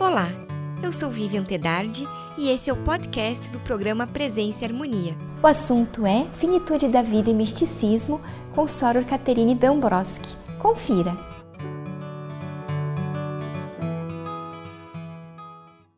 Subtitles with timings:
[0.00, 0.28] Olá,
[0.82, 5.14] eu sou Vivian Tedardi e esse é o podcast do programa Presença e Harmonia.
[5.42, 8.18] O assunto é Finitude da Vida e Misticismo
[8.54, 10.38] com Soror Caterine Dombrowski.
[10.58, 11.14] Confira!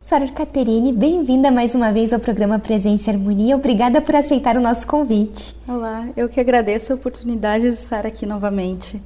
[0.01, 3.55] Soror Caterine, bem-vinda mais uma vez ao programa Presença e Harmonia.
[3.55, 5.55] Obrigada por aceitar o nosso convite.
[5.69, 9.01] Olá, eu que agradeço a oportunidade de estar aqui novamente.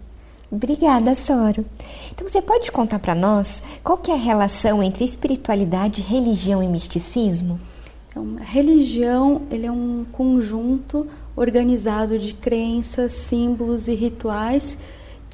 [0.50, 1.64] Obrigada, Soro.
[2.12, 6.68] Então você pode contar para nós qual que é a relação entre espiritualidade, religião e
[6.68, 7.60] misticismo?
[8.08, 14.78] Então, religião ele é um conjunto organizado de crenças, símbolos e rituais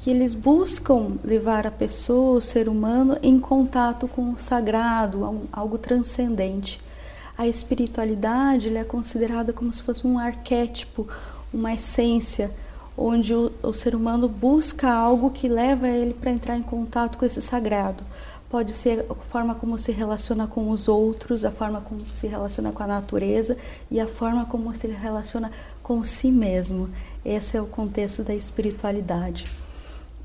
[0.03, 5.77] que eles buscam levar a pessoa, o ser humano, em contato com o sagrado, algo
[5.77, 6.81] transcendente.
[7.37, 11.07] A espiritualidade é considerada como se fosse um arquétipo,
[11.53, 12.51] uma essência,
[12.97, 17.25] onde o, o ser humano busca algo que leva ele para entrar em contato com
[17.25, 18.03] esse sagrado.
[18.49, 22.71] Pode ser a forma como se relaciona com os outros, a forma como se relaciona
[22.71, 23.57] com a natureza
[23.89, 25.51] e a forma como se relaciona
[25.81, 26.89] com si mesmo.
[27.25, 29.45] Esse é o contexto da espiritualidade.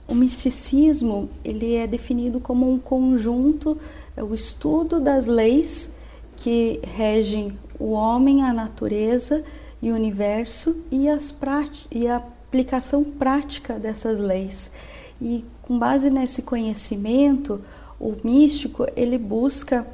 [0.06, 3.78] O misticismo ele é definido como um conjunto,
[4.16, 5.90] é o estudo das leis
[6.36, 9.44] que regem o homem, a natureza
[9.82, 11.34] e o universo e, as
[11.90, 14.72] e a aplicação prática dessas leis.
[15.20, 17.60] E com base nesse conhecimento,
[18.00, 19.86] o místico ele busca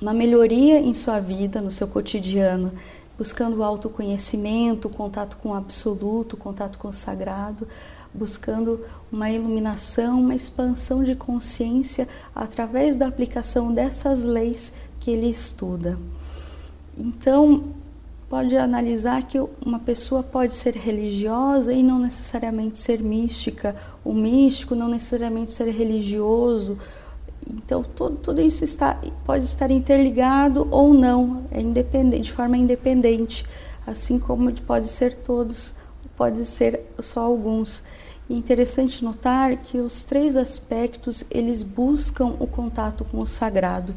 [0.00, 2.72] uma melhoria em sua vida, no seu cotidiano,
[3.16, 7.66] buscando o autoconhecimento, contato com o absoluto, contato com o sagrado,
[8.12, 15.96] buscando uma iluminação, uma expansão de consciência através da aplicação dessas leis que ele estuda.
[16.98, 17.64] Então,
[18.32, 24.74] pode analisar que uma pessoa pode ser religiosa e não necessariamente ser mística, o místico
[24.74, 26.78] não necessariamente ser religioso.
[27.46, 33.44] Então, tudo, tudo isso está, pode estar interligado ou não, é independente, de forma independente,
[33.86, 35.74] assim como pode ser todos,
[36.16, 37.82] pode ser só alguns.
[38.30, 43.94] E interessante notar que os três aspectos eles buscam o contato com o sagrado.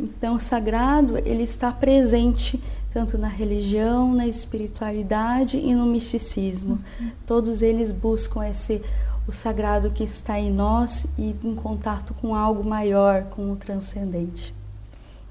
[0.00, 2.58] Então, o sagrado ele está presente
[2.92, 6.78] tanto na religião, na espiritualidade e no misticismo.
[7.00, 7.10] Uhum.
[7.26, 8.82] Todos eles buscam esse
[9.26, 14.52] o sagrado que está em nós e em contato com algo maior, com o transcendente.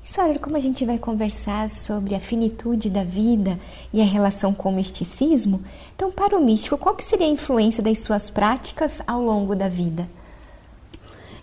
[0.04, 3.60] Sora, como a gente vai conversar sobre a finitude da vida
[3.94, 5.62] e a relação com o misticismo,
[5.96, 9.70] então para o místico, qual que seria a influência das suas práticas ao longo da
[9.70, 10.10] vida?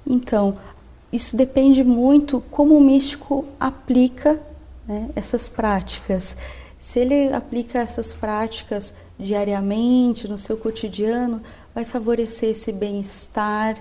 [0.04, 0.56] Então,
[1.12, 4.40] isso depende muito como o místico aplica
[4.88, 6.36] né, essas práticas.
[6.78, 11.42] Se ele aplica essas práticas diariamente, no seu cotidiano,
[11.74, 13.76] vai favorecer esse bem-estar,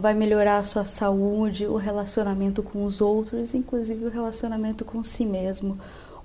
[0.00, 5.24] vai melhorar a sua saúde, o relacionamento com os outros, inclusive o relacionamento com si
[5.24, 5.78] mesmo.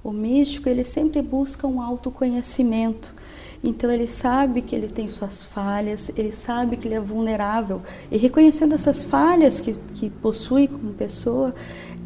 [0.03, 3.13] O místico, ele sempre busca um autoconhecimento.
[3.61, 7.81] Então ele sabe que ele tem suas falhas, ele sabe que ele é vulnerável.
[8.09, 11.53] E reconhecendo essas falhas que, que possui como pessoa,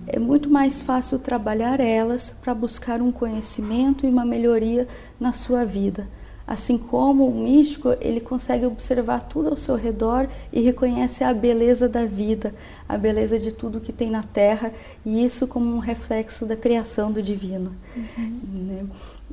[0.07, 4.87] é muito mais fácil trabalhar elas para buscar um conhecimento e uma melhoria
[5.19, 6.07] na sua vida.
[6.45, 11.87] Assim como o místico, ele consegue observar tudo ao seu redor e reconhece a beleza
[11.87, 12.53] da vida,
[12.87, 14.73] a beleza de tudo que tem na Terra,
[15.05, 17.71] e isso como um reflexo da criação do divino.
[17.95, 18.39] Uhum.
[18.51, 18.85] Né?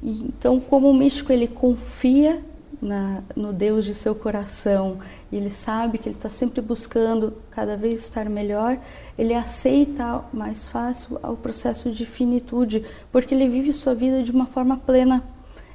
[0.02, 2.38] E, então, como o místico ele confia
[2.80, 4.98] na, no Deus de seu coração,
[5.30, 8.78] e ele sabe que ele está sempre buscando cada vez estar melhor,
[9.18, 14.46] ele aceita mais fácil o processo de finitude, porque ele vive sua vida de uma
[14.46, 15.22] forma plena.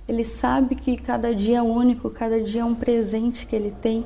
[0.08, 4.06] Ele sabe que cada dia é único, cada dia é um presente que ele tem,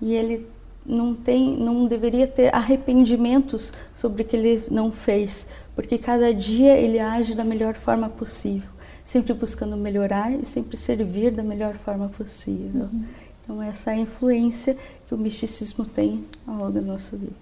[0.00, 0.46] e ele
[0.84, 6.76] não tem, não deveria ter arrependimentos sobre o que ele não fez, porque cada dia
[6.76, 8.73] ele age da melhor forma possível
[9.04, 12.88] sempre buscando melhorar e sempre servir da melhor forma possível.
[12.92, 13.04] Uhum.
[13.42, 14.76] Então, essa é a influência
[15.06, 17.34] que o misticismo tem ao longo da nossa vida.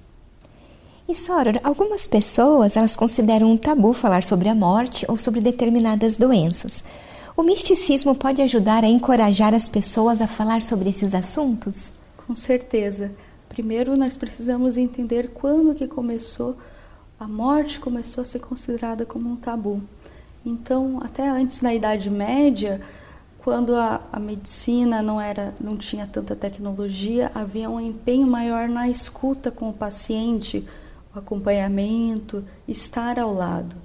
[1.08, 6.16] E Sora, algumas pessoas elas consideram um tabu falar sobre a morte ou sobre determinadas
[6.16, 6.82] doenças.
[7.36, 11.92] O misticismo pode ajudar a encorajar as pessoas a falar sobre esses assuntos?
[12.26, 13.12] Com certeza.
[13.48, 16.56] Primeiro, nós precisamos entender quando que começou
[17.22, 19.80] a morte começou a ser considerada como um tabu.
[20.44, 22.80] Então, até antes na Idade Média,
[23.38, 28.88] quando a, a, medicina não era, não tinha tanta tecnologia, havia um empenho maior na
[28.88, 30.66] escuta com o paciente,
[31.14, 33.76] o acompanhamento, estar ao lado.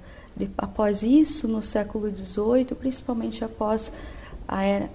[0.56, 3.92] Após isso, no século XVIII, principalmente após
[4.46, 4.90] a era,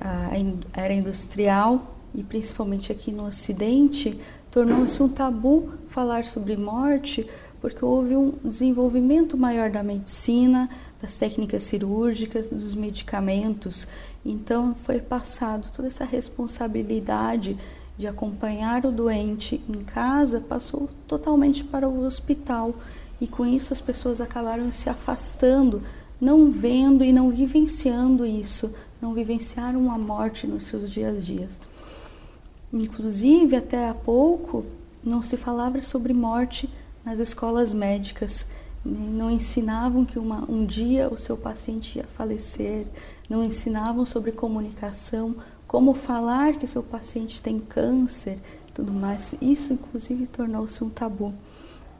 [0.73, 4.17] a era industrial e principalmente aqui no Ocidente,
[4.49, 7.27] tornou-se um tabu falar sobre morte
[7.63, 10.69] porque houve um desenvolvimento maior da medicina,
[11.01, 13.87] das técnicas cirúrgicas, dos medicamentos.
[14.25, 17.57] Então foi passado toda essa responsabilidade
[17.97, 22.75] de acompanhar o doente em casa passou totalmente para o hospital
[23.21, 25.81] e com isso as pessoas acabaram se afastando,
[26.19, 31.59] não vendo e não vivenciando isso, não vivenciaram a morte nos seus dias a dias.
[32.73, 34.65] Inclusive, até há pouco,
[35.01, 36.69] não se falava sobre morte
[37.05, 38.47] nas escolas médicas.
[38.83, 39.13] Né?
[39.17, 42.85] Não ensinavam que uma, um dia o seu paciente ia falecer,
[43.29, 45.35] não ensinavam sobre comunicação,
[45.67, 48.37] como falar que seu paciente tem câncer,
[48.73, 49.35] tudo mais.
[49.41, 51.33] Isso, inclusive, tornou-se um tabu.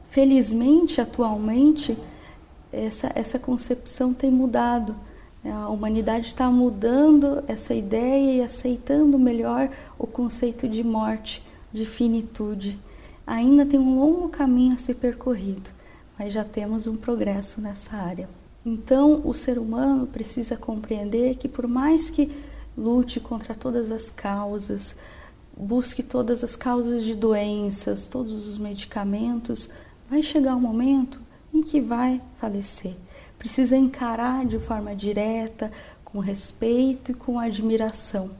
[0.08, 1.96] Felizmente, atualmente,
[2.72, 4.94] essa, essa concepção tem mudado.
[5.44, 9.68] A humanidade está mudando essa ideia e aceitando melhor
[9.98, 11.42] o conceito de morte,
[11.72, 12.78] de finitude.
[13.26, 15.70] Ainda tem um longo caminho a ser percorrido,
[16.18, 18.28] mas já temos um progresso nessa área.
[18.64, 22.30] Então, o ser humano precisa compreender que, por mais que
[22.76, 24.96] lute contra todas as causas,
[25.56, 29.70] busque todas as causas de doenças, todos os medicamentos,
[30.10, 31.20] vai chegar um momento
[31.52, 32.94] em que vai falecer
[33.44, 35.70] precisa encarar de forma direta,
[36.02, 38.30] com respeito e com admiração.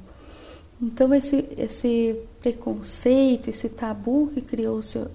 [0.80, 5.06] Então, esse, esse preconceito, esse tabu que criou-se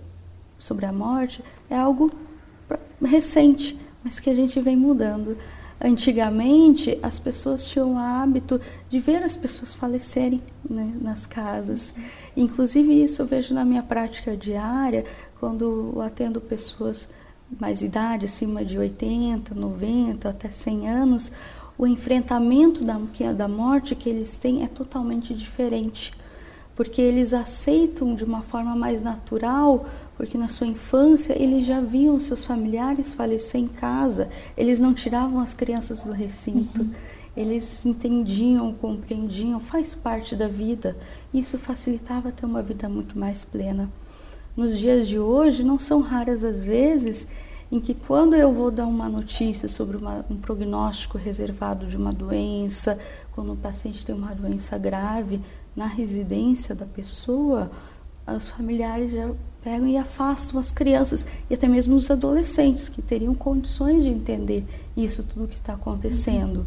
[0.57, 2.09] sobre a morte é algo
[3.01, 5.37] recente, mas que a gente vem mudando.
[5.81, 8.59] Antigamente, as pessoas tinham o hábito
[8.89, 11.93] de ver as pessoas falecerem né, nas casas.
[12.35, 15.05] Inclusive, isso eu vejo na minha prática diária,
[15.39, 17.07] quando atendo pessoas
[17.57, 21.31] mais idade, acima de 80, 90, até 100 anos,
[21.79, 22.99] o enfrentamento da,
[23.33, 26.13] da morte que eles têm é totalmente diferente.
[26.75, 29.85] Porque eles aceitam de uma forma mais natural,
[30.17, 35.39] porque na sua infância eles já viam seus familiares falecer em casa, eles não tiravam
[35.39, 36.81] as crianças do recinto.
[36.81, 36.91] Uhum.
[37.35, 40.97] Eles entendiam, compreendiam, faz parte da vida.
[41.33, 43.89] Isso facilitava ter uma vida muito mais plena
[44.59, 47.27] nos dias de hoje não são raras as vezes
[47.71, 52.11] em que quando eu vou dar uma notícia sobre uma, um prognóstico reservado de uma
[52.11, 52.97] doença,
[53.31, 55.39] quando o paciente tem uma doença grave
[55.75, 57.71] na residência da pessoa,
[58.27, 59.29] os familiares já
[59.63, 64.65] pegam e afastam as crianças e até mesmo os adolescentes que teriam condições de entender
[64.95, 66.59] isso tudo que está acontecendo.
[66.59, 66.65] Uhum.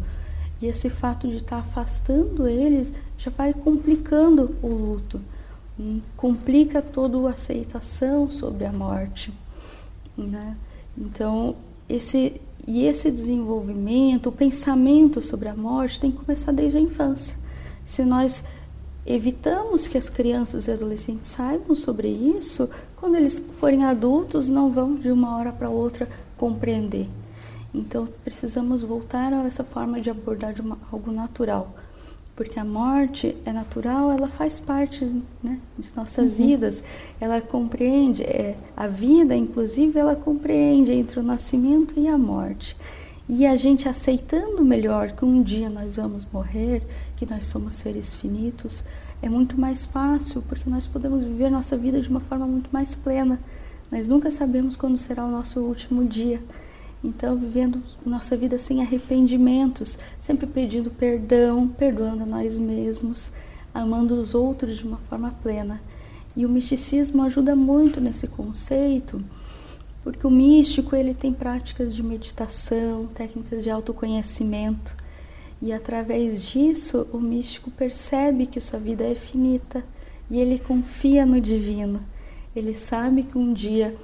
[0.61, 5.21] E esse fato de estar tá afastando eles já vai complicando o luto
[6.17, 9.33] complica toda a aceitação sobre a morte,
[10.17, 10.57] né?
[10.97, 11.57] Então,
[11.89, 17.37] esse e esse desenvolvimento, o pensamento sobre a morte tem que começar desde a infância.
[17.85, 18.45] Se nós
[19.05, 24.95] evitamos que as crianças e adolescentes saibam sobre isso, quando eles forem adultos, não vão
[24.95, 27.09] de uma hora para outra compreender.
[27.75, 31.75] Então, precisamos voltar a essa forma de abordar de uma, algo natural
[32.35, 35.05] porque a morte é natural, ela faz parte
[35.43, 36.47] né, de nossas uhum.
[36.47, 36.83] vidas,
[37.21, 42.77] ela compreende, é, a vida, inclusive, ela compreende entre o nascimento e a morte.
[43.29, 46.83] E a gente aceitando melhor que um dia nós vamos morrer,
[47.17, 48.85] que nós somos seres finitos,
[49.23, 52.95] é muito mais fácil, porque nós podemos viver nossa vida de uma forma muito mais
[52.95, 53.39] plena.
[53.91, 56.43] Nós nunca sabemos quando será o nosso último dia.
[57.05, 63.33] Então, vivendo nossa vida sem arrependimentos, sempre pedindo perdão, perdoando a nós mesmos,
[63.75, 65.81] amando os outros de uma forma plena.
[66.37, 69.23] E o misticismo ajuda muito nesse conceito,
[70.05, 74.95] porque o místico ele tem práticas de meditação, técnicas de autoconhecimento,
[75.61, 79.85] e através disso o místico percebe que sua vida é finita
[80.31, 82.01] e ele confia no divino.
[82.55, 83.97] Ele sabe que um dia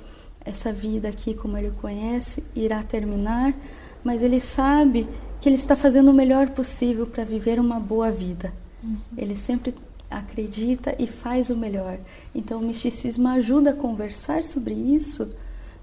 [0.48, 3.54] essa vida aqui como ele conhece irá terminar,
[4.02, 5.06] mas ele sabe
[5.40, 8.52] que ele está fazendo o melhor possível para viver uma boa vida.
[8.82, 8.96] Uhum.
[9.16, 9.74] Ele sempre
[10.10, 11.98] acredita e faz o melhor.
[12.34, 15.30] Então o misticismo ajuda a conversar sobre isso,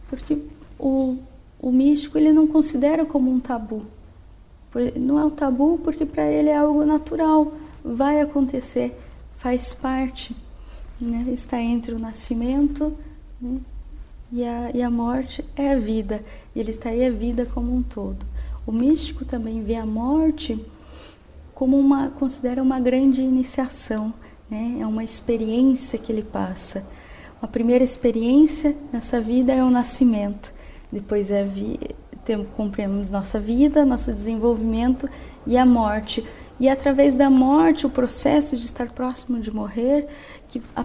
[0.10, 0.39] porque
[0.79, 1.17] o,
[1.60, 3.86] o místico ele não considera como um tabu.
[5.00, 7.53] Não é um tabu porque para ele é algo natural,
[7.84, 8.98] vai acontecer,
[9.38, 10.36] faz parte.
[11.00, 11.25] Né?
[11.31, 12.93] Está entre o nascimento
[13.39, 13.60] né?
[14.36, 16.22] E a, e a morte é a vida,
[16.54, 18.25] e ele está aí a vida como um todo.
[18.68, 20.60] O místico também vê a morte
[21.54, 24.13] como uma, considera uma grande iniciação,
[24.51, 24.80] né?
[24.82, 26.86] é uma experiência que ele passa.
[27.42, 30.54] A primeira experiência nessa vida é o nascimento,
[30.92, 31.80] depois é vi,
[32.25, 35.10] temos, cumprimos nossa vida, nosso desenvolvimento
[35.48, 36.25] e a morte.
[36.60, 40.08] E através da morte, o processo de estar próximo de morrer,
[40.50, 40.84] que a,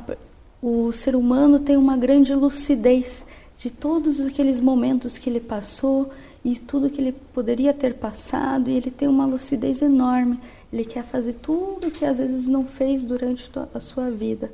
[0.63, 3.25] o ser humano tem uma grande lucidez
[3.61, 6.11] de todos aqueles momentos que ele passou
[6.43, 10.41] e tudo que ele poderia ter passado, e ele tem uma lucidez enorme.
[10.73, 14.51] Ele quer fazer tudo que às vezes não fez durante a sua vida.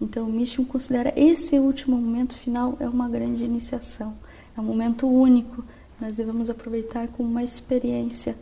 [0.00, 4.12] Então, o Mishim considera esse último momento final é uma grande iniciação,
[4.56, 5.64] é um momento único.
[6.00, 8.34] Nós devemos aproveitar como uma experiência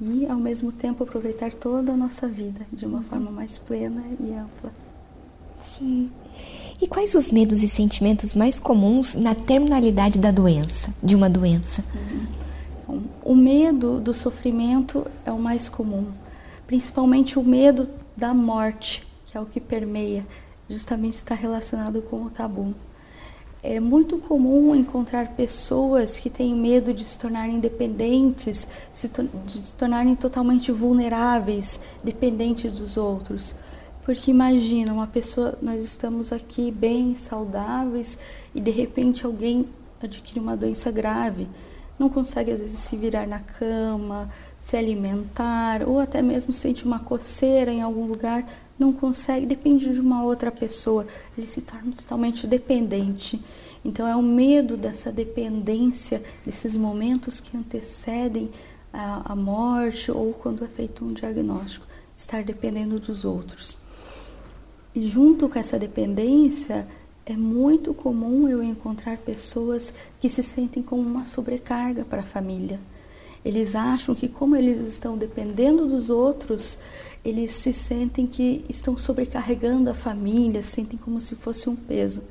[0.00, 4.32] e, ao mesmo tempo, aproveitar toda a nossa vida de uma forma mais plena e
[4.34, 4.72] ampla.
[5.76, 6.12] Sim.
[6.80, 11.84] E quais os medos e sentimentos mais comuns na terminalidade da doença, de uma doença?
[12.88, 13.02] Uhum.
[13.24, 16.06] O medo do sofrimento é o mais comum,
[16.66, 20.24] principalmente o medo da morte, que é o que permeia,
[20.70, 22.72] justamente está relacionado com o tabu.
[23.60, 30.14] É muito comum encontrar pessoas que têm medo de se tornarem independentes, de se tornarem
[30.14, 33.54] totalmente vulneráveis, dependentes dos outros.
[34.08, 38.18] Porque imagina, uma pessoa, nós estamos aqui bem saudáveis
[38.54, 39.66] e de repente alguém
[40.02, 41.46] adquire uma doença grave,
[41.98, 46.98] não consegue às vezes se virar na cama, se alimentar, ou até mesmo sente uma
[46.98, 52.46] coceira em algum lugar, não consegue, depende de uma outra pessoa, ele se torna totalmente
[52.46, 53.44] dependente.
[53.84, 58.48] Então é o medo dessa dependência, desses momentos que antecedem
[58.90, 61.86] a, a morte ou quando é feito um diagnóstico,
[62.16, 63.86] estar dependendo dos outros.
[64.94, 66.86] E junto com essa dependência,
[67.26, 72.80] é muito comum eu encontrar pessoas que se sentem como uma sobrecarga para a família.
[73.44, 76.78] Eles acham que, como eles estão dependendo dos outros,
[77.22, 82.22] eles se sentem que estão sobrecarregando a família, sentem como se fosse um peso.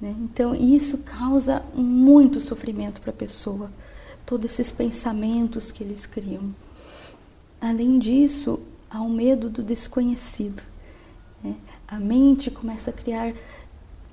[0.00, 0.14] Né?
[0.20, 3.70] Então, isso causa muito sofrimento para a pessoa,
[4.24, 6.54] todos esses pensamentos que eles criam.
[7.60, 10.62] Além disso, há o medo do desconhecido
[11.88, 13.32] a mente começa a criar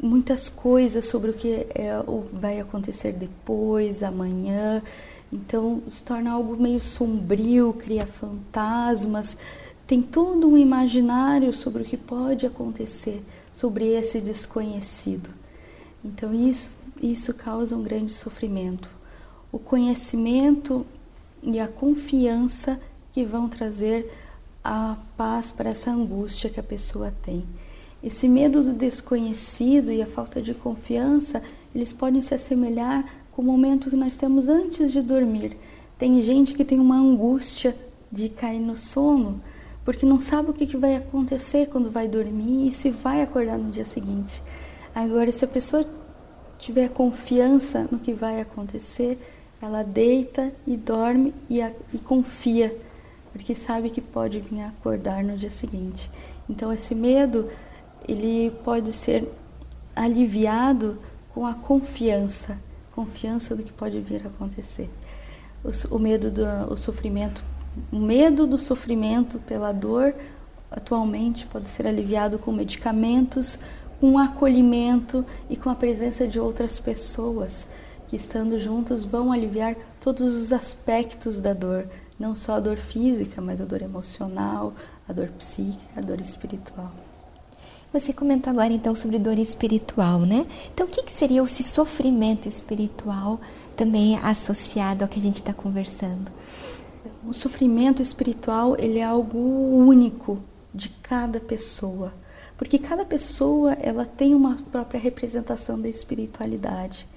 [0.01, 1.91] muitas coisas sobre o que é,
[2.31, 4.81] vai acontecer depois, amanhã.
[5.31, 9.37] Então se torna algo meio sombrio, cria fantasmas,
[9.85, 13.21] tem todo um imaginário sobre o que pode acontecer,
[13.53, 15.29] sobre esse desconhecido.
[16.03, 18.89] Então isso, isso causa um grande sofrimento.
[19.51, 20.85] O conhecimento
[21.43, 22.79] e a confiança
[23.11, 24.11] que vão trazer
[24.65, 27.43] a paz para essa angústia que a pessoa tem.
[28.03, 31.43] Esse medo do desconhecido e a falta de confiança,
[31.73, 35.55] eles podem se assemelhar com o momento que nós temos antes de dormir.
[35.99, 37.75] Tem gente que tem uma angústia
[38.11, 39.39] de cair no sono,
[39.83, 43.71] porque não sabe o que vai acontecer quando vai dormir e se vai acordar no
[43.71, 44.41] dia seguinte.
[44.95, 45.85] Agora, se a pessoa
[46.57, 49.19] tiver confiança no que vai acontecer,
[49.61, 52.75] ela deita e dorme e, a, e confia,
[53.35, 56.09] porque sabe que pode vir acordar no dia seguinte.
[56.49, 57.49] Então, esse medo
[58.07, 59.29] ele pode ser
[59.93, 60.97] aliviado
[61.33, 62.57] com a confiança,
[62.95, 64.89] confiança do que pode vir a acontecer.
[65.61, 67.43] O, o medo do o sofrimento,
[67.91, 70.15] o medo do sofrimento pela dor
[70.71, 73.59] atualmente pode ser aliviado com medicamentos,
[73.99, 77.67] com acolhimento e com a presença de outras pessoas
[78.07, 81.85] que estando juntos vão aliviar todos os aspectos da dor,
[82.19, 84.73] não só a dor física, mas a dor emocional,
[85.07, 86.91] a dor psíquica, a dor espiritual.
[87.93, 90.45] Você comentou agora então sobre dor espiritual, né?
[90.73, 93.39] Então, o que, que seria esse sofrimento espiritual
[93.77, 96.29] também associado ao que a gente está conversando?
[97.25, 100.43] O sofrimento espiritual ele é algo único
[100.73, 102.13] de cada pessoa,
[102.57, 107.07] porque cada pessoa ela tem uma própria representação da espiritualidade.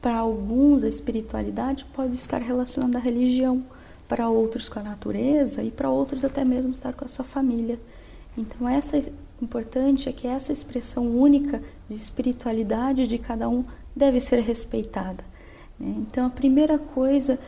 [0.00, 3.62] Para alguns a espiritualidade pode estar relacionada à religião,
[4.12, 7.80] para outros com a natureza e para outros até mesmo estar com a sua família.
[8.36, 8.98] Então essa
[9.40, 13.64] importante é que essa expressão única de espiritualidade de cada um
[13.96, 15.24] deve ser respeitada.
[15.80, 15.94] Né?
[16.00, 17.38] Então, a primeira coisa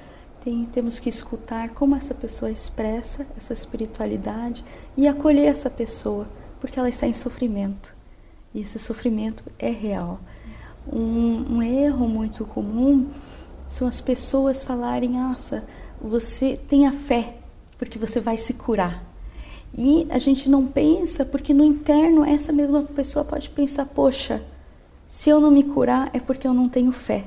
[0.42, 4.64] tem, temos que escutar como essa pessoa expressa essa espiritualidade
[4.97, 6.26] e acolher essa pessoa,
[6.62, 7.94] porque ela está em sofrimento.
[8.54, 10.18] E esse sofrimento é real.
[10.90, 13.06] Um, um erro muito comum
[13.68, 15.64] são as pessoas falarem: nossa,
[16.01, 17.37] você tenha fé,
[17.79, 19.05] porque você vai se curar.
[19.77, 24.43] E a gente não pensa porque no interno essa mesma pessoa pode pensar: poxa,
[25.09, 27.25] se eu não me curar é porque eu não tenho fé.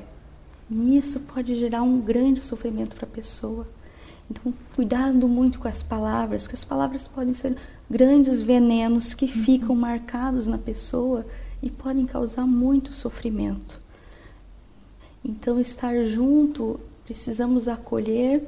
[0.70, 3.66] E isso pode gerar um grande sofrimento para a pessoa.
[4.30, 7.56] Então, cuidado muito com as palavras, que as palavras podem ser
[7.88, 9.44] grandes venenos que uhum.
[9.44, 11.24] ficam marcados na pessoa
[11.62, 13.80] e podem causar muito sofrimento.
[15.24, 18.42] Então, estar junto, precisamos acolher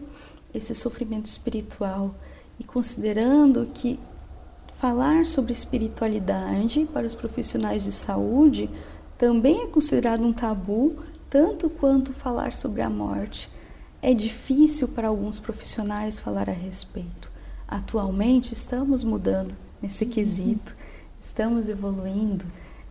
[0.54, 2.14] esse sofrimento espiritual
[2.58, 3.98] e considerando que
[4.78, 8.70] falar sobre espiritualidade para os profissionais de saúde
[9.18, 10.96] também é considerado um tabu
[11.28, 13.50] tanto quanto falar sobre a morte.
[14.02, 17.30] É difícil para alguns profissionais falar a respeito.
[17.68, 20.10] Atualmente estamos mudando nesse uhum.
[20.10, 20.74] quesito,
[21.20, 22.44] estamos evoluindo,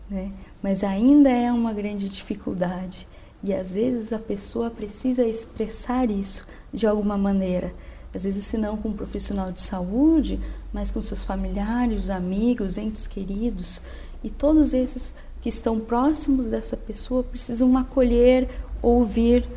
[0.10, 0.32] né?
[0.62, 3.08] mas ainda é uma grande dificuldade.
[3.44, 7.74] E às vezes a pessoa precisa expressar isso de alguma maneira.
[8.14, 10.40] Às vezes, se não com um profissional de saúde,
[10.74, 13.82] mas com seus familiares, amigos, entes queridos.
[14.24, 18.50] E todos esses que estão próximos dessa pessoa precisam acolher,
[18.82, 19.48] ouvir,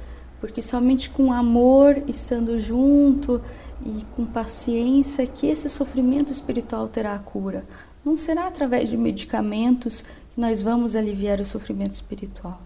[0.41, 3.41] porque somente com amor, estando junto
[3.85, 7.65] e com paciência, que esse sofrimento espiritual terá a cura.
[8.05, 12.61] Não será através de medicamentos que nós vamos aliviar o sofrimento espiritual.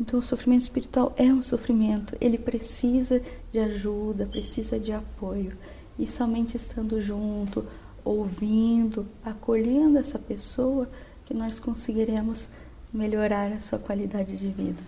[0.00, 3.20] Então, o sofrimento espiritual é um sofrimento, ele precisa
[3.52, 5.56] de ajuda, precisa de apoio.
[5.98, 7.64] E somente estando junto,
[8.04, 10.88] ouvindo, acolhendo essa pessoa,
[11.24, 12.48] que nós conseguiremos
[12.92, 14.80] melhorar a sua qualidade de vida.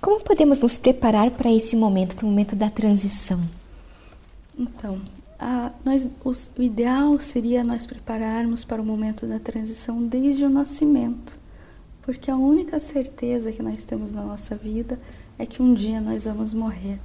[0.00, 3.40] Como podemos nos preparar para esse momento, para o momento da transição?
[4.58, 5.00] Então,
[5.38, 11.38] a, nós, o ideal seria nós prepararmos para o momento da transição desde o nascimento,
[12.02, 14.98] porque a única certeza que nós temos na nossa vida
[15.38, 16.98] é que um dia nós vamos morrer.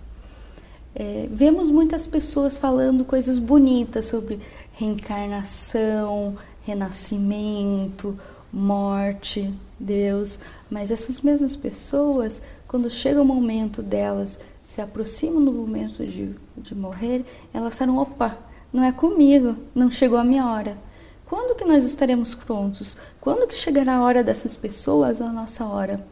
[0.94, 4.40] É, vemos muitas pessoas falando coisas bonitas sobre
[4.74, 8.18] reencarnação, renascimento,
[8.52, 16.06] morte, Deus, mas essas mesmas pessoas, quando chega o momento delas se aproximam do momento
[16.06, 18.38] de, de morrer, elas disseram: opa,
[18.72, 20.78] não é comigo, não chegou a minha hora.
[21.26, 22.98] Quando que nós estaremos prontos?
[23.20, 26.06] Quando que chegará a hora dessas pessoas, a nossa hora?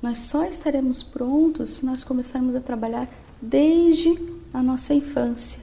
[0.00, 3.08] Nós só estaremos prontos se nós começarmos a trabalhar
[3.40, 4.16] desde
[4.54, 5.60] a nossa infância.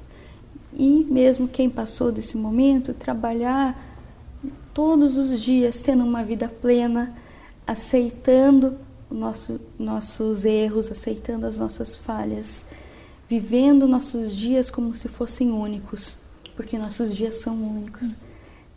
[0.73, 3.77] E mesmo quem passou desse momento, trabalhar
[4.73, 7.15] todos os dias tendo uma vida plena,
[7.65, 8.77] aceitando
[9.09, 12.65] nosso, nossos erros, aceitando as nossas falhas,
[13.27, 16.17] vivendo nossos dias como se fossem únicos,
[16.55, 18.15] porque nossos dias são únicos.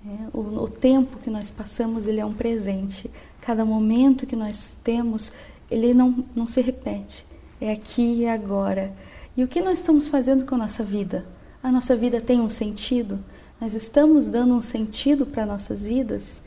[0.07, 3.11] É, o, o tempo que nós passamos ele é um presente.
[3.41, 5.33] Cada momento que nós temos
[5.71, 7.27] ele não, não se repete.
[7.61, 8.93] É aqui e agora.
[9.37, 11.25] E o que nós estamos fazendo com a nossa vida?
[11.63, 13.19] A nossa vida tem um sentido?
[13.61, 16.43] Nós estamos dando um sentido para nossas vidas?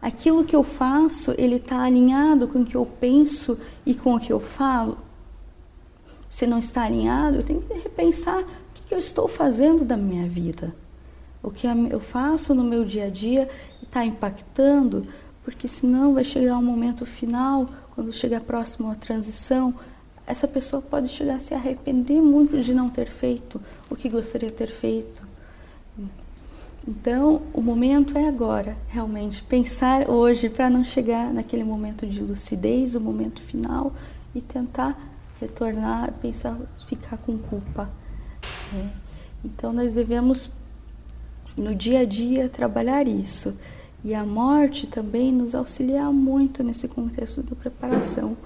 [0.00, 4.20] aquilo que eu faço, ele está alinhado com o que eu penso e com o
[4.20, 4.98] que eu falo?
[6.28, 10.26] Se não está alinhado, eu tenho que repensar o que, eu estou fazendo da minha
[10.26, 10.74] vida.
[11.42, 13.48] O que eu faço no meu dia a dia
[13.82, 15.06] está impactando,
[15.44, 19.74] porque senão vai chegar um momento final, quando chegar próximo à transição,
[20.26, 24.48] essa pessoa pode chegar a se arrepender muito de não ter feito o que gostaria
[24.48, 25.26] de ter feito.
[26.86, 29.42] Então, o momento é agora, realmente.
[29.42, 33.92] Pensar hoje para não chegar naquele momento de lucidez, o momento final,
[34.34, 34.98] e tentar
[35.40, 37.90] retornar, pensar, ficar com culpa.
[38.72, 38.90] Né?
[39.44, 40.50] Então, nós devemos,
[41.58, 43.56] no dia a dia, trabalhar isso.
[44.04, 48.36] E a morte também nos auxiliar muito nesse contexto de preparação.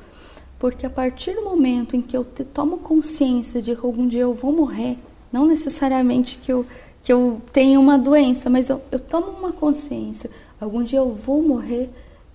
[0.59, 4.35] Porque a partir do momento em que eu tomo consciência de que algum dia eu
[4.35, 4.96] vou morrer,
[5.33, 6.66] não necessariamente que eu
[7.03, 11.42] que eu tenho uma doença, mas eu, eu tomo uma consciência, algum dia eu vou
[11.42, 11.90] morrer,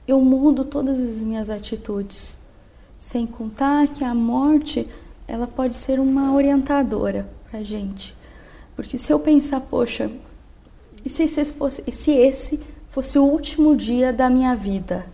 [0.05, 2.37] eu mudo todas as minhas atitudes.
[2.97, 4.87] Sem contar que a morte,
[5.27, 8.15] ela pode ser uma orientadora para gente.
[8.75, 10.11] Porque se eu pensar, poxa,
[11.03, 15.05] e se esse fosse, e se esse fosse o último dia da minha vida?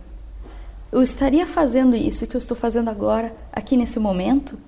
[0.90, 4.58] Eu estaria fazendo isso que eu estou fazendo agora, aqui nesse momento?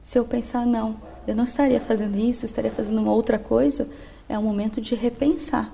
[0.00, 0.96] Se eu pensar, não,
[1.26, 3.88] eu não estaria fazendo isso, estaria fazendo uma outra coisa,
[4.28, 5.72] é um momento de repensar,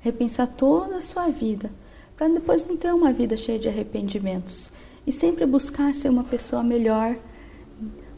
[0.00, 1.70] repensar toda a sua vida,
[2.16, 4.72] para depois não ter uma vida cheia de arrependimentos
[5.06, 7.16] e sempre buscar ser uma pessoa melhor,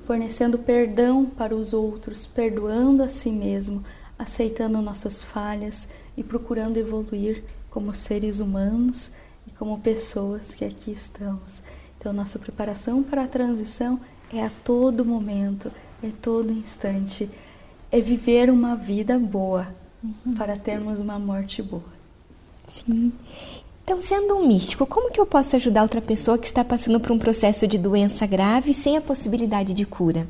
[0.04, 3.84] fornecendo perdão para os outros, perdoando a si mesmo,
[4.18, 9.12] aceitando nossas falhas e procurando evoluir como seres humanos
[9.46, 11.62] e como pessoas que aqui estamos.
[11.98, 14.00] Então, nossa preparação para a transição
[14.32, 15.70] é a todo momento,
[16.02, 17.30] é todo instante
[17.90, 19.66] é viver uma vida boa
[20.02, 20.34] uhum.
[20.34, 21.82] para termos uma morte boa.
[22.66, 23.12] Sim.
[23.84, 27.10] Então, sendo um místico, como que eu posso ajudar outra pessoa que está passando por
[27.10, 30.28] um processo de doença grave sem a possibilidade de cura?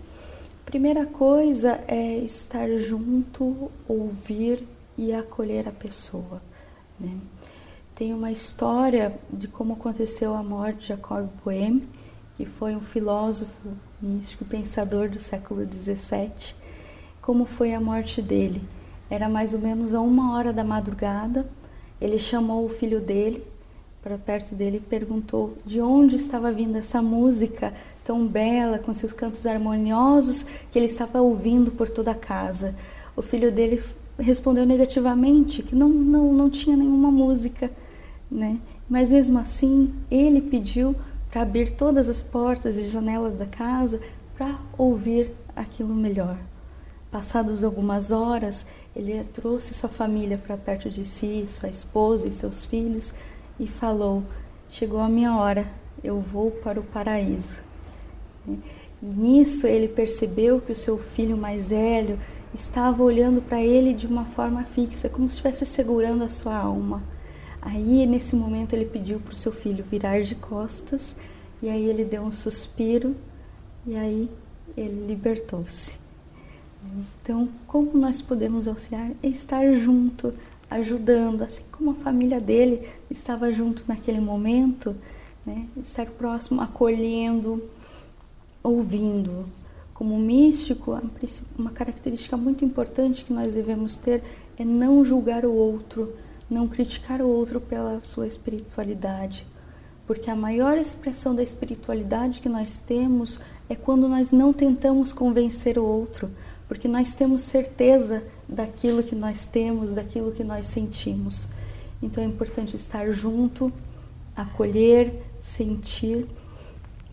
[0.69, 6.43] Primeira coisa é estar junto, ouvir e acolher a pessoa.
[7.01, 7.17] Né?
[7.95, 11.89] Tem uma história de como aconteceu a morte de Jacob Boehme,
[12.37, 16.55] que foi um filósofo místico, pensador do século XVII,
[17.23, 18.61] como foi a morte dele.
[19.09, 21.49] Era mais ou menos a uma hora da madrugada.
[21.99, 23.43] Ele chamou o filho dele
[24.09, 29.13] para perto dele e perguntou de onde estava vindo essa música tão bela, com seus
[29.13, 32.75] cantos harmoniosos que ele estava ouvindo por toda a casa.
[33.15, 33.85] O filho dele
[34.19, 37.71] respondeu negativamente que não, não, não tinha nenhuma música,
[38.31, 38.59] né?
[38.89, 40.97] Mas mesmo assim, ele pediu
[41.31, 44.01] para abrir todas as portas e janelas da casa
[44.39, 46.39] para ouvir aquilo melhor.
[47.11, 48.65] Passados algumas horas,
[48.97, 53.13] ele trouxe sua família para perto de si, sua esposa e seus filhos,
[53.59, 54.23] e falou:
[54.69, 55.67] Chegou a minha hora,
[56.03, 57.59] eu vou para o paraíso.
[58.47, 62.19] E nisso ele percebeu que o seu filho mais velho
[62.55, 67.03] estava olhando para ele de uma forma fixa, como se estivesse segurando a sua alma.
[67.61, 71.17] Aí, nesse momento, ele pediu para o seu filho virar de costas,
[71.63, 73.15] e aí ele deu um suspiro,
[73.87, 74.31] e aí
[74.77, 75.99] ele libertou-se.
[77.23, 79.11] Então, como nós podemos auxiliar?
[79.23, 80.33] É estar junto,
[80.71, 84.95] ajudando, assim como a família dele estava junto naquele momento,
[85.45, 85.67] né?
[85.77, 87.63] estar próximo, acolhendo,
[88.63, 89.47] ouvindo.
[89.95, 90.97] Como místico,
[91.59, 94.23] uma característica muito importante que nós devemos ter
[94.57, 96.15] é não julgar o outro,
[96.49, 99.47] não criticar o outro pela sua espiritualidade.
[100.07, 105.79] Porque a maior expressão da espiritualidade que nós temos é quando nós não tentamos convencer
[105.79, 106.31] o outro,
[106.69, 111.49] porque nós temos certeza daquilo que nós temos, daquilo que nós sentimos.
[112.03, 113.73] Então é importante estar junto,
[114.37, 116.27] acolher, sentir.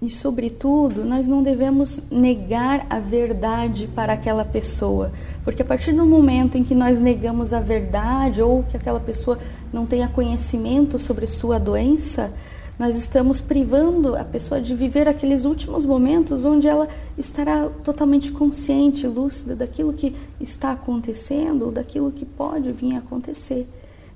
[0.02, 5.12] E, sobretudo, nós não devemos negar a verdade para aquela pessoa,
[5.44, 9.40] porque a partir do momento em que nós negamos a verdade ou que aquela pessoa
[9.72, 12.34] não tenha conhecimento sobre sua doença,
[12.78, 19.08] nós estamos privando a pessoa de viver aqueles últimos momentos onde ela estará totalmente consciente,
[19.08, 23.66] lúcida daquilo que está acontecendo ou daquilo que pode vir a acontecer.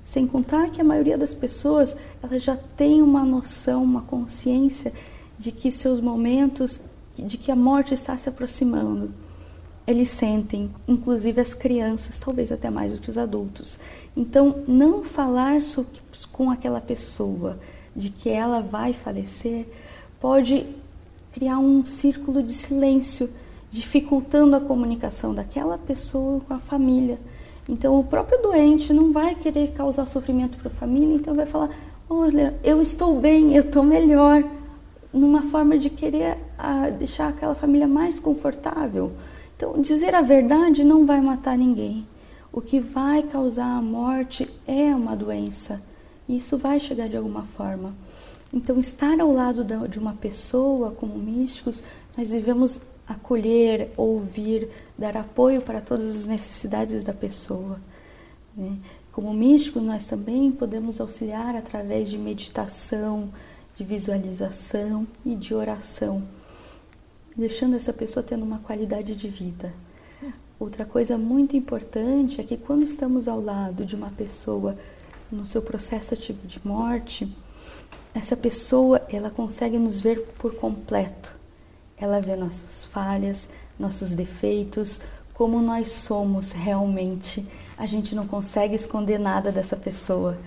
[0.02, 4.92] Sem contar que a maioria das pessoas ela já tem uma noção, uma consciência
[5.38, 6.82] de que seus momentos,
[7.16, 9.10] de que a morte está se aproximando.
[9.86, 13.78] Eles sentem, inclusive as crianças, talvez até mais do que os adultos.
[14.14, 15.58] Então, não falar
[16.30, 17.58] com aquela pessoa
[17.94, 19.66] de que ela vai falecer,
[20.20, 20.66] pode
[21.32, 23.28] criar um círculo de silêncio,
[23.70, 27.18] dificultando a comunicação daquela pessoa com a família.
[27.68, 31.70] Então, o próprio doente não vai querer causar sofrimento para a família, então vai falar:
[32.08, 34.42] Olha, eu estou bem, eu estou melhor,
[35.12, 39.12] numa forma de querer ah, deixar aquela família mais confortável.
[39.56, 42.06] Então, dizer a verdade não vai matar ninguém.
[42.52, 45.80] O que vai causar a morte é uma doença.
[46.36, 47.94] Isso vai chegar de alguma forma.
[48.52, 51.84] Então, estar ao lado de uma pessoa como místicos,
[52.16, 57.80] nós devemos acolher, ouvir, dar apoio para todas as necessidades da pessoa.
[58.56, 58.76] Né?
[59.12, 63.28] Como místico, nós também podemos auxiliar através de meditação,
[63.74, 66.22] de visualização e de oração,
[67.36, 69.72] deixando essa pessoa tendo uma qualidade de vida.
[70.60, 74.76] Outra coisa muito importante é que quando estamos ao lado de uma pessoa
[75.30, 77.32] no seu processo ativo de morte,
[78.14, 81.36] essa pessoa ela consegue nos ver por completo.
[81.96, 85.00] Ela vê nossas falhas, nossos defeitos,
[85.34, 87.46] como nós somos realmente.
[87.78, 90.38] A gente não consegue esconder nada dessa pessoa.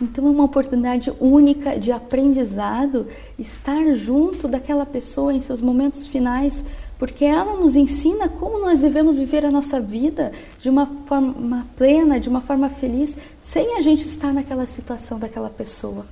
[0.00, 3.06] Então é uma oportunidade única de aprendizado
[3.38, 6.64] estar junto daquela pessoa em seus momentos finais
[7.00, 12.20] porque ela nos ensina como nós devemos viver a nossa vida de uma forma plena,
[12.20, 16.04] de uma forma feliz, sem a gente estar naquela situação daquela pessoa.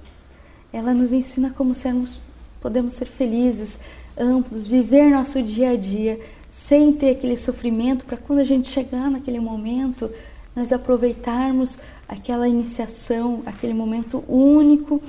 [0.72, 2.18] Ela nos ensina como sermos,
[2.58, 3.78] podemos ser felizes,
[4.18, 9.10] amplos, viver nosso dia a dia sem ter aquele sofrimento, para quando a gente chegar
[9.10, 10.10] naquele momento,
[10.56, 15.02] nós aproveitarmos aquela iniciação, aquele momento único,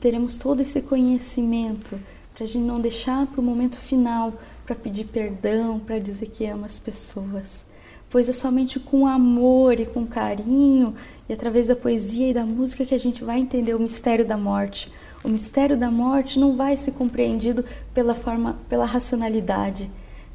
[0.00, 1.98] teremos todo esse conhecimento,
[2.32, 4.32] para a gente não deixar para o momento final
[4.72, 7.66] para pedir perdão, para dizer que ama as pessoas.
[8.08, 10.94] Pois é somente com amor e com carinho
[11.28, 14.36] e através da poesia e da música que a gente vai entender o mistério da
[14.36, 14.90] morte.
[15.22, 19.90] O mistério da morte não vai ser compreendido pela forma, pela racionalidade,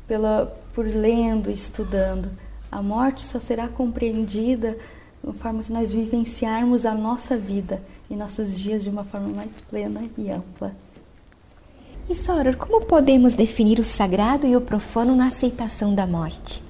[0.07, 2.29] pela por lendo estudando.
[2.71, 4.77] A morte só será compreendida
[5.23, 9.59] de forma que nós vivenciarmos a nossa vida e nossos dias de uma forma mais
[9.59, 10.73] plena e ampla.
[12.09, 16.63] E Soror, como podemos definir o sagrado e o profano na aceitação da morte?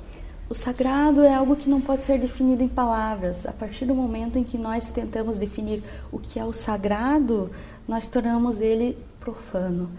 [0.50, 3.46] O sagrado é algo que não pode ser definido em palavras.
[3.46, 7.52] A partir do momento em que nós tentamos definir o que é o sagrado,
[7.88, 9.92] nós tornamos ele profano.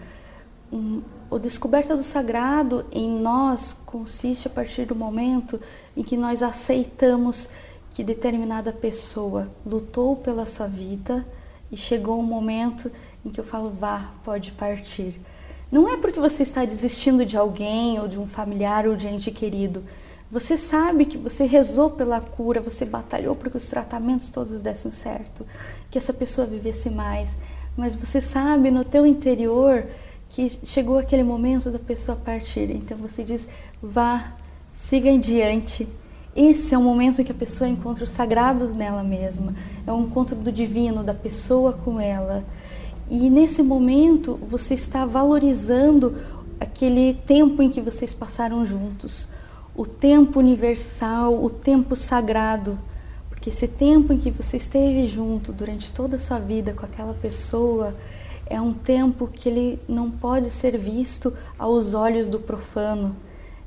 [0.73, 5.57] Um, a descoberta do sagrado em nós consiste a partir do momento
[5.95, 7.47] em que nós aceitamos
[7.91, 11.25] que determinada pessoa lutou pela sua vida
[11.71, 12.91] e chegou um momento
[13.25, 15.19] em que eu falo, vá, pode partir.
[15.71, 19.29] Não é porque você está desistindo de alguém ou de um familiar ou de ente
[19.31, 19.83] querido.
[20.31, 24.91] Você sabe que você rezou pela cura, você batalhou para que os tratamentos todos dessem
[24.91, 25.45] certo,
[25.89, 27.39] que essa pessoa vivesse mais,
[27.75, 29.85] mas você sabe no teu interior
[30.29, 32.69] que chegou aquele momento da pessoa partir.
[32.69, 33.47] Então você diz:
[33.81, 34.33] vá,
[34.73, 35.87] siga em diante.
[36.35, 39.55] Esse é o momento em que a pessoa encontra o sagrado nela mesma,
[39.85, 42.43] é um encontro do divino, da pessoa com ela.
[43.09, 46.15] E nesse momento você está valorizando
[46.59, 49.27] aquele tempo em que vocês passaram juntos,
[49.75, 52.77] o tempo universal, o tempo sagrado.
[53.27, 57.15] Porque esse tempo em que você esteve junto durante toda a sua vida com aquela
[57.15, 57.95] pessoa
[58.45, 63.15] é um tempo que ele não pode ser visto aos olhos do profano.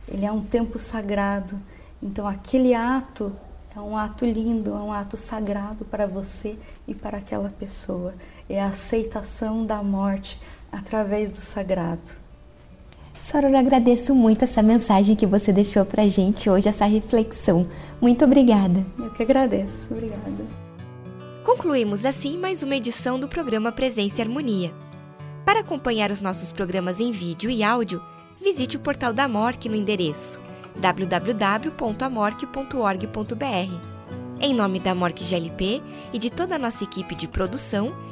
[0.07, 1.59] Ele é um tempo sagrado.
[2.01, 3.33] Então aquele ato
[3.75, 8.15] é um ato lindo, é um ato sagrado para você e para aquela pessoa
[8.53, 10.39] é a aceitação da morte
[10.71, 12.21] através do sagrado.
[13.19, 17.67] Sora, eu agradeço muito essa mensagem que você deixou para a gente hoje, essa reflexão.
[17.99, 18.85] Muito obrigada.
[18.99, 19.95] Eu que agradeço.
[19.95, 20.45] Obrigada.
[21.43, 24.71] Concluímos assim mais uma edição do programa Presença e Harmonia.
[25.47, 28.03] Para acompanhar os nossos programas em vídeo e áudio,
[28.39, 30.39] visite o portal da MORC no endereço
[30.77, 33.75] www.amorque.org.br.
[34.41, 38.12] Em nome da MORC GLP e de toda a nossa equipe de produção,